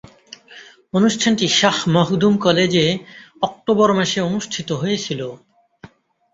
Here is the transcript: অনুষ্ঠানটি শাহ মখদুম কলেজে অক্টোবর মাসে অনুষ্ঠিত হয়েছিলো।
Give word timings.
অনুষ্ঠানটি 0.93 1.45
শাহ 1.59 1.77
মখদুম 1.95 2.33
কলেজে 2.37 2.85
অক্টোবর 3.41 3.89
মাসে 3.93 4.19
অনুষ্ঠিত 4.21 4.69
হয়েছিলো। 4.81 5.27